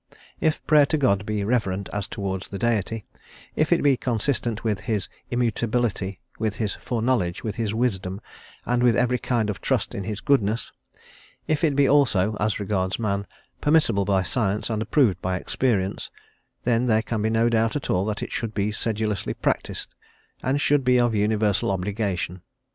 If 0.39 0.65
Prayer 0.65 0.87
to 0.87 0.97
God 0.97 1.27
be 1.27 1.43
reverent 1.43 1.87
as 1.93 2.07
towards 2.07 2.49
the 2.49 2.57
Deity, 2.57 3.05
if 3.55 3.71
it 3.71 3.83
be 3.83 3.97
consistent 3.97 4.63
with 4.63 4.79
his 4.81 5.07
immutability, 5.29 6.19
with 6.39 6.55
his 6.55 6.73
foreknowledge, 6.73 7.43
with 7.43 7.57
his 7.57 7.71
wisdom, 7.75 8.19
and 8.65 8.81
with 8.81 8.95
every 8.95 9.19
kind 9.19 9.47
of 9.47 9.61
trust 9.61 9.93
in 9.93 10.03
his 10.05 10.19
goodness 10.19 10.71
if 11.45 11.63
it 11.63 11.75
be 11.75 11.87
also, 11.87 12.35
as 12.39 12.59
regards 12.59 12.97
man, 12.97 13.27
permissible 13.61 14.03
by 14.03 14.23
science, 14.23 14.71
and 14.71 14.81
approved 14.81 15.21
by 15.21 15.37
experience, 15.37 16.09
then 16.63 16.87
there 16.87 17.03
can 17.03 17.21
be 17.21 17.29
no 17.29 17.47
doubt 17.47 17.75
at 17.75 17.91
all 17.91 18.03
that 18.05 18.23
it 18.23 18.31
should 18.31 18.55
be 18.55 18.71
sedulously 18.71 19.35
practised, 19.35 19.93
and 20.41 20.59
should 20.59 20.83
be 20.83 20.99
of 20.99 21.13
universal 21.13 21.69
obligation. 21.69 22.41